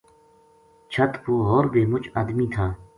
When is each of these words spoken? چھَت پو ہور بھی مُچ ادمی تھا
چھَت 0.91 1.11
پو 1.23 1.33
ہور 1.47 1.65
بھی 1.73 1.81
مُچ 1.91 2.03
ادمی 2.19 2.47
تھا 2.53 2.65